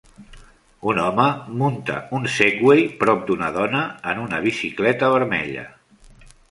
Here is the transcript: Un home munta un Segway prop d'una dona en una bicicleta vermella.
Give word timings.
Un 0.91 1.01
home 1.03 1.25
munta 1.59 1.99
un 2.21 2.25
Segway 2.37 2.83
prop 3.05 3.23
d'una 3.29 3.53
dona 3.61 3.85
en 4.15 4.27
una 4.27 4.43
bicicleta 4.49 5.17
vermella. 5.19 5.73